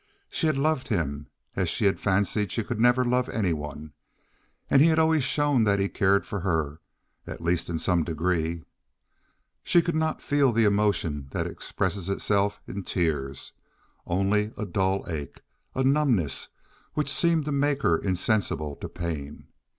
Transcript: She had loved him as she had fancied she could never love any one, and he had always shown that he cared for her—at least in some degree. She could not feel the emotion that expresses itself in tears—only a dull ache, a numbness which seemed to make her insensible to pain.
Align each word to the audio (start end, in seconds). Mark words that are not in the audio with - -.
She 0.31 0.47
had 0.47 0.57
loved 0.57 0.87
him 0.87 1.27
as 1.55 1.69
she 1.69 1.85
had 1.85 1.99
fancied 1.99 2.51
she 2.51 2.63
could 2.63 2.79
never 2.79 3.05
love 3.05 3.29
any 3.29 3.53
one, 3.53 3.93
and 4.67 4.81
he 4.81 4.87
had 4.87 4.97
always 4.97 5.23
shown 5.23 5.63
that 5.65 5.77
he 5.77 5.89
cared 5.89 6.25
for 6.25 6.39
her—at 6.39 7.39
least 7.39 7.69
in 7.69 7.77
some 7.77 8.03
degree. 8.03 8.63
She 9.63 9.79
could 9.83 9.93
not 9.93 10.19
feel 10.19 10.51
the 10.51 10.65
emotion 10.65 11.27
that 11.33 11.45
expresses 11.45 12.09
itself 12.09 12.63
in 12.65 12.81
tears—only 12.83 14.53
a 14.57 14.65
dull 14.65 15.05
ache, 15.07 15.41
a 15.75 15.83
numbness 15.83 16.47
which 16.95 17.13
seemed 17.13 17.45
to 17.45 17.51
make 17.51 17.83
her 17.83 17.95
insensible 17.95 18.75
to 18.77 18.89
pain. 18.89 19.49